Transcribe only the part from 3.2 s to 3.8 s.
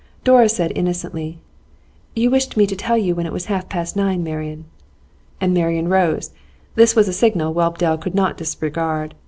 it was half